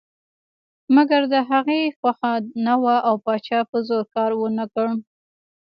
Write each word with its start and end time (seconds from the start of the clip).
مګر 0.95 1.21
د 1.33 1.35
هغې 1.49 1.81
خوښه 1.97 2.33
نه 2.65 2.75
وه 2.81 2.95
او 3.07 3.15
پاچا 3.25 3.59
په 3.71 3.77
زور 3.87 4.03
کار 4.15 4.31
ونه 4.37 4.65
کړ. 4.73 4.87